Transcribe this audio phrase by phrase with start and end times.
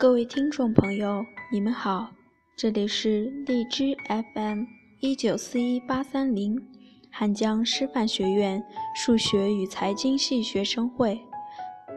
[0.00, 2.08] 各位听众朋友，你们好，
[2.56, 3.94] 这里是荔枝
[4.34, 4.64] FM
[5.00, 6.58] 一九四一八三零，
[7.12, 8.64] 汉江师范学院
[8.96, 11.20] 数学与财经系学生会，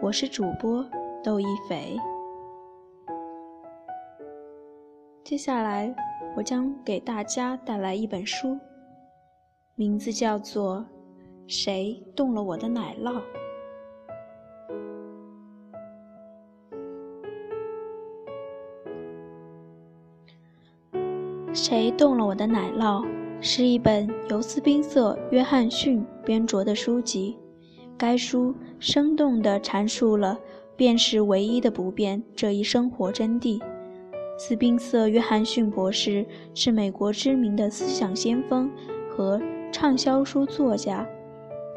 [0.02, 0.86] 我是主播
[1.24, 1.98] 窦一斐。
[5.24, 5.96] 接下来，
[6.36, 8.60] 我将给大家带来一本书，
[9.76, 10.80] 名字叫做
[11.48, 13.14] 《谁动了我的奶酪》。
[21.54, 23.06] 谁动了我的奶酪？
[23.40, 25.00] 是一本由斯宾塞·
[25.30, 27.38] 约翰逊编著的书籍。
[27.96, 30.40] 该书生动地阐述了
[30.76, 33.62] “便是唯一的不变”这一生活真谛。
[34.36, 38.68] 斯宾塞·约翰逊博士是美国知名的思想先锋
[39.08, 39.40] 和
[39.72, 41.08] 畅销书作家。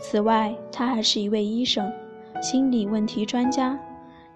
[0.00, 1.92] 此外，他还是一位医生、
[2.40, 3.78] 心理问题专家，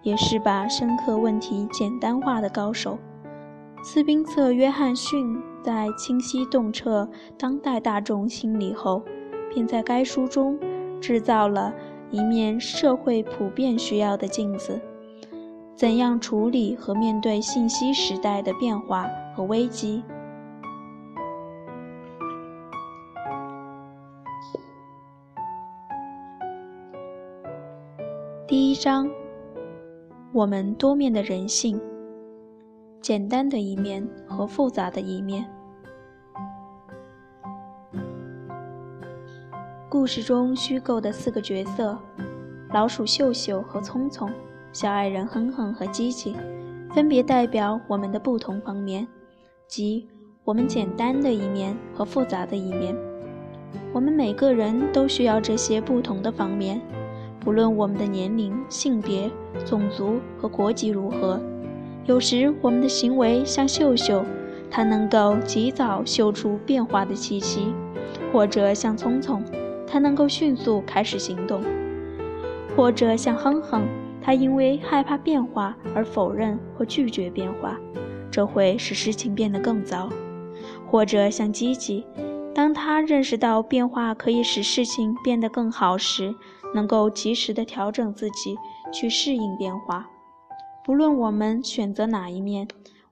[0.02, 2.98] 也是把深刻问题简单化的高手。
[3.82, 9.02] 斯宾塞·约翰逊在清晰洞彻当代大众心理后，
[9.52, 10.58] 便在该书中
[11.00, 11.74] 制造了
[12.10, 14.78] 一面社会普遍需要的镜子：
[15.74, 20.04] 怎样处理和面对信息时代的变化和危机。
[28.46, 29.10] 第一章：
[30.32, 31.80] 我们多面的人性。
[33.00, 35.46] 简单的一面和复杂的一面。
[39.88, 41.98] 故事中虚构的四个角色：
[42.72, 44.30] 老鼠秀秀和聪聪，
[44.72, 46.36] 小矮人哼哼和机器，
[46.90, 49.08] 分别代表我们的不同方面，
[49.66, 50.06] 即
[50.44, 52.94] 我们简单的一面和复杂的一面。
[53.94, 56.80] 我们每个人都需要这些不同的方面，
[57.40, 59.30] 不论我们的年龄、性别、
[59.64, 61.41] 种族和国籍如何。
[62.06, 64.25] 有时我们的行为像秀秀，
[64.71, 67.72] 它能够及早嗅出变化的气息；
[68.33, 69.44] 或者像聪聪，
[69.87, 71.61] 它能够迅速开始行动；
[72.77, 73.83] 或者像哼哼，
[74.22, 77.78] 他因为害怕变化而否认或拒绝变化，
[78.31, 80.09] 这会使事情变得更糟；
[80.91, 82.05] 或者像吉吉，
[82.55, 86.34] 当他认识到变化可以使事情变得更好时，
[86.75, 88.56] 能够及时地调整自己
[88.93, 90.09] 去适应变化。
[90.84, 92.66] 不论我们选择哪一面，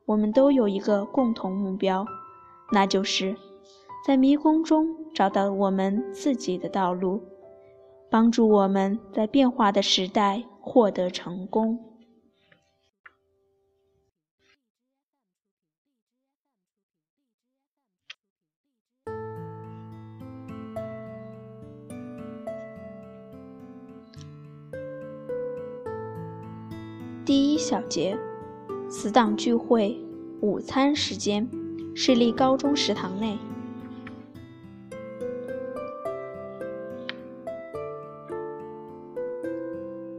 [0.07, 2.07] 我们都有一个共同目标，
[2.73, 3.37] 那就是
[4.07, 7.23] 在迷宫中找到我们自己的道路，
[8.11, 11.79] 帮助我们在变化的时代获得成功。
[27.29, 28.17] 第一小节，
[28.89, 30.01] 死党聚会，
[30.41, 31.47] 午餐时间，
[31.95, 33.37] 市立高中食堂内。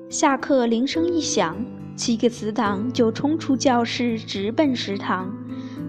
[0.08, 1.58] 下课铃声一响，
[1.96, 5.34] 七个死党就冲出教室，直奔食堂。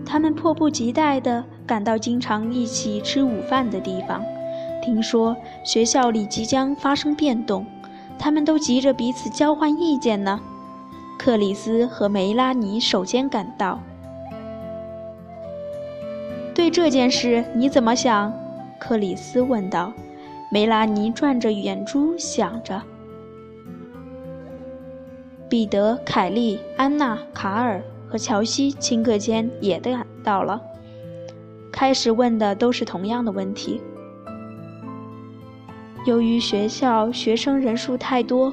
[0.07, 4.23] 他们迫不及待地赶到经常一起吃午饭的地方。
[4.83, 7.67] 听说学校里即将发生变动，
[8.19, 10.41] 他们都急着彼此交换意见呢。
[11.23, 13.79] 克里斯和梅拉尼首先赶到。
[16.55, 18.33] 对这件事你怎么想？
[18.79, 19.93] 克里斯问道。
[20.51, 22.81] 梅拉尼转着眼珠想着。
[25.47, 30.59] 彼得、凯莉、安娜、卡尔和乔西顷刻间也赶到了，
[31.71, 33.79] 开始问的都是同样的问题。
[36.07, 38.51] 由于学校学生人数太多，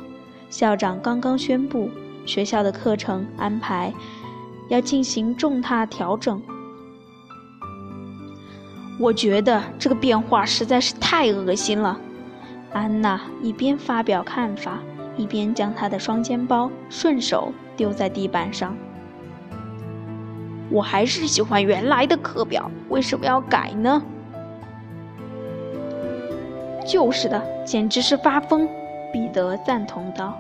[0.50, 1.90] 校长刚刚宣布。
[2.28, 3.92] 学校的课程安排
[4.68, 6.40] 要进行重大调整。
[9.00, 12.00] 我觉得这个变化实在是太恶心了。
[12.74, 14.80] 安娜一边发表看法，
[15.16, 18.76] 一边将她的双肩包顺手丢在地板上。
[20.70, 24.04] 我还是喜欢原来的课表，为什么要改呢？
[26.86, 28.68] 就是的，简直是发疯！
[29.14, 30.38] 彼得赞同道。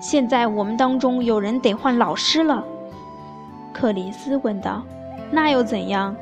[0.00, 2.64] 现在我们当中有人得换老师了，
[3.72, 4.82] 克里斯问道。
[5.30, 6.14] “那又怎样？”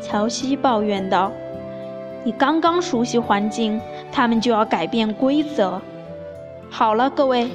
[0.00, 1.30] 乔西抱怨道。
[2.24, 3.80] “你刚刚熟悉环境，
[4.12, 5.80] 他们就要改变规则。”
[6.70, 7.50] 好了，各位，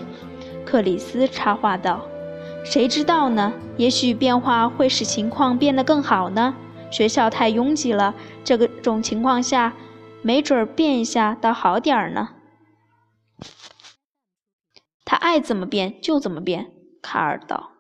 [0.66, 2.02] 克里斯插话道。
[2.64, 3.54] “谁知道呢？
[3.78, 6.54] 也许变化会使情况变得更好呢。
[6.92, 8.14] 学校太拥挤了，
[8.44, 9.74] 这个种情况下，
[10.22, 12.30] 没准儿变一下倒好点儿呢。”
[15.10, 16.68] 他爱怎么变就怎么变，
[17.02, 17.72] 卡尔道。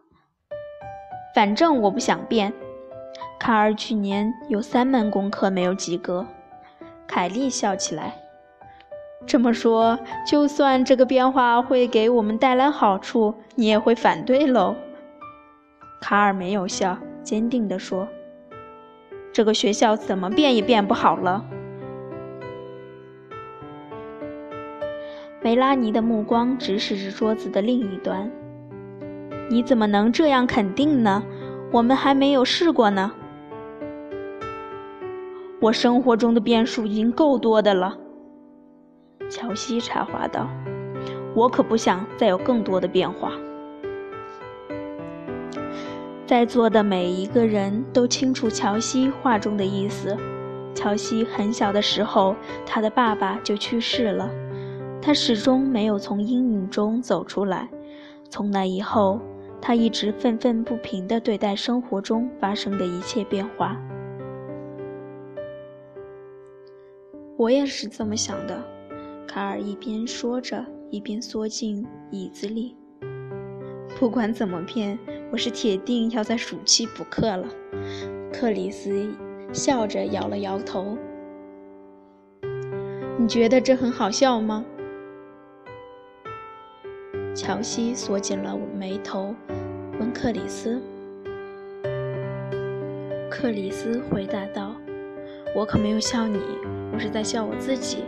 [1.36, 2.52] 反正我不想变。
[3.40, 6.26] 卡尔去年有三门功课没有及格。
[7.06, 8.16] 凯莉笑起来。
[9.28, 14.76] 这么说，就算这个变化会给我们带来好处，你也会反对喽？
[16.02, 18.08] 卡尔没有笑，坚定地说
[19.31, 21.46] ：“这个学校怎么变也变不好了。”
[25.50, 28.31] 梅拉尼的目光直视着桌子的另一端。
[29.50, 31.24] 你怎么能这样肯定呢？
[31.72, 33.12] 我们还没有试过呢。
[35.60, 37.98] 我生活中的变数已经够多的了。
[39.28, 40.48] 乔西插话道
[41.34, 43.31] ：“我可不想再有更多的变化。”
[46.28, 50.16] 在座的每一个人都清楚乔西话中的意思。
[50.75, 52.36] 乔西很小的时候，
[52.68, 54.30] 他的爸爸就去世了，
[55.01, 57.69] 他始终没有从阴影中走出来。
[58.30, 59.19] 从那以后，
[59.62, 63.75] 他一直愤愤不平地对待生活中发生的一切变化。
[67.38, 68.62] 我也是这么想的，
[69.25, 72.75] 卡尔一边说着，一边缩进椅子里。
[73.98, 75.00] 不管怎么变，
[75.31, 77.48] 我是铁定要在暑期补课了。
[78.31, 79.10] 克里斯
[79.52, 80.98] 笑着摇了摇头。
[83.18, 84.63] 你觉得这很好笑吗？
[87.41, 89.33] 乔西锁紧了眉头，
[89.97, 90.77] 问克里斯。
[93.31, 94.75] 克里斯回答道
[95.56, 96.38] ：“我可没有笑你，
[96.91, 98.03] 我是在笑我自己。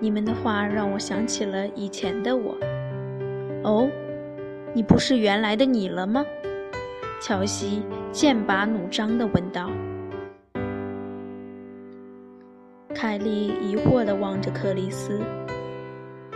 [0.00, 2.56] 你们的话让我想起了以前的我。”
[3.62, 3.88] 哦，
[4.74, 6.26] 你不是原来的你了吗？
[7.22, 9.70] 乔西剑拔弩张地问道。
[12.92, 15.20] 凯莉疑惑地望着克里斯。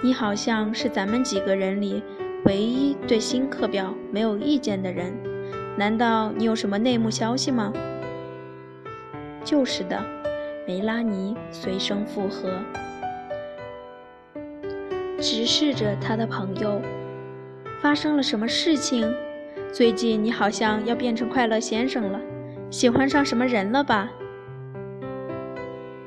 [0.02, 2.02] 你好像是咱们几个人里
[2.46, 5.12] 唯一对新课表没有意见的人，
[5.76, 7.70] 难道你有什么内幕消息吗？
[9.44, 10.02] 就是的，
[10.66, 12.50] 梅拉尼随声附和，
[15.18, 16.80] 直视着他的朋友。
[17.80, 19.10] 发生了什么事情？
[19.72, 22.20] 最近你好像要变成快乐先生了，
[22.70, 24.10] 喜欢上什么人了吧？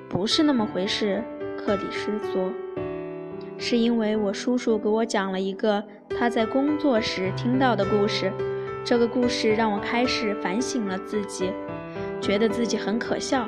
[0.09, 1.23] 不是那么回事，
[1.57, 2.51] 克里斯说。
[3.65, 5.81] 是因为我叔叔给我讲了一个
[6.19, 8.29] 他在工作时听到的故事，
[8.83, 11.49] 这个故事让我开始反省了自己，
[12.19, 13.47] 觉得自己很可笑。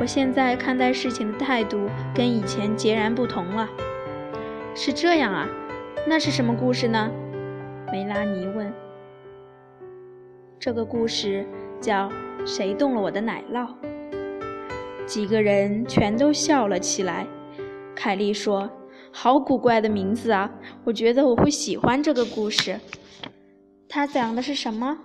[0.00, 3.68] 我现在看待事情的态度跟以前截然不同了。
[4.74, 5.46] 是这样啊？
[6.08, 7.08] 那是什么故事呢？
[7.92, 8.72] 梅拉尼问。
[10.58, 11.46] 这个故事
[11.80, 12.08] 叫
[12.44, 13.64] 《谁动了我的奶酪》。
[15.06, 17.24] 几个人全都笑了起来。
[17.94, 18.68] 凯莉说。
[19.18, 20.50] 好古怪的名字啊！
[20.84, 22.78] 我觉得我会喜欢这个故事。
[23.88, 24.98] 它讲的是什么？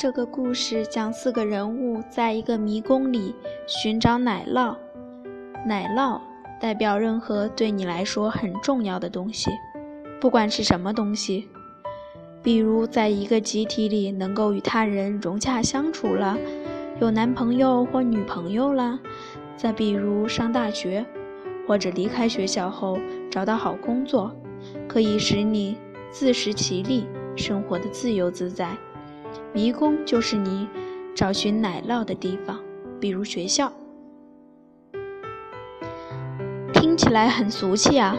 [0.00, 3.32] 这个故事讲四个人物在一个迷宫里
[3.68, 4.76] 寻找奶酪。
[5.64, 6.20] 奶酪
[6.60, 9.52] 代表任何对你来说很重要的东西，
[10.20, 11.48] 不管是什么东西。
[12.42, 16.36] 比如，在一个集体里能够与他人融洽相处了，
[17.00, 18.98] 有男朋友或女朋友了；
[19.56, 21.06] 再比如上大学，
[21.68, 22.98] 或者离开学校后
[23.30, 24.34] 找到好工作，
[24.88, 25.76] 可以使你
[26.10, 28.76] 自食其力，生活的自由自在。
[29.52, 30.68] 迷宫就是你
[31.14, 32.58] 找寻奶酪的地方，
[32.98, 33.72] 比如学校。
[36.74, 38.16] 听起来很俗气啊，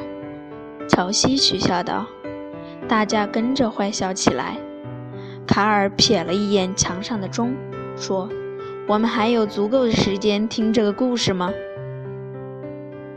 [0.88, 2.08] 乔西取笑道。
[2.88, 4.58] 大家跟着坏笑起来。
[5.46, 7.54] 卡尔瞥了一眼墙上的钟，
[7.98, 8.30] 说
[8.88, 11.52] ：“我们还有足够的时间听这个故事吗？”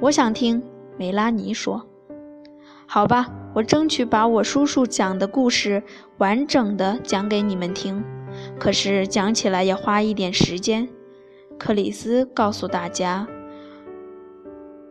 [0.01, 0.63] 我想听。
[0.99, 1.87] 梅拉尼说
[2.87, 5.83] ：“好吧，我争取把我叔叔讲的故事
[6.19, 8.03] 完整的讲给你们听。
[8.59, 10.89] 可是讲起来要花一点时间。”
[11.59, 13.27] 克里斯告诉大家：“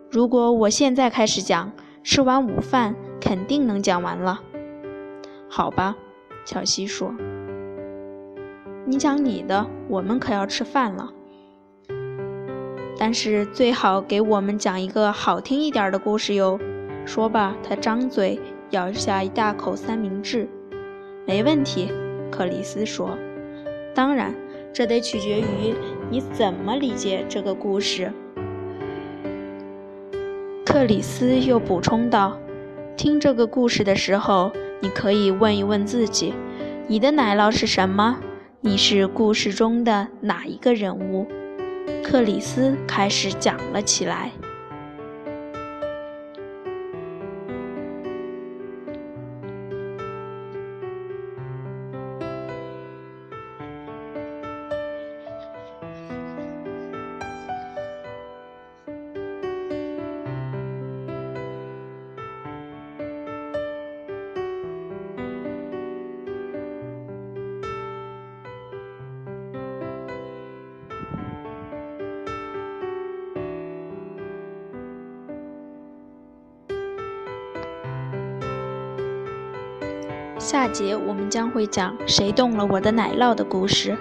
[0.10, 1.72] 如果我现在开始讲，
[2.04, 4.42] 吃完午饭肯定能讲完了。”
[5.58, 5.96] 好吧，
[6.44, 7.16] 乔西说
[8.84, 11.14] ：“你讲你的，我们可要吃饭了。
[12.98, 16.60] 但是最好给我们讲一个好听一点的故事哟。”
[17.08, 18.38] 说吧，他张嘴
[18.72, 20.46] 咬下一大口三明治。
[21.26, 21.90] “没问题。”
[22.30, 23.18] 克里斯说。
[23.96, 24.36] “当然，
[24.74, 25.74] 这得取决于
[26.10, 28.12] 你怎么理解这个故事。”
[30.68, 32.38] 克里斯又补充道
[32.98, 34.52] ：“听这个故事的时候。”
[34.86, 36.32] 你可以问一问自己，
[36.88, 38.20] 你的奶酪是什么？
[38.62, 41.26] 你是故事中的哪一个人物？
[42.04, 44.30] 克里斯开始讲了起来。
[80.46, 83.98] 下节我们将会讲谁动了我的奶酪的故事。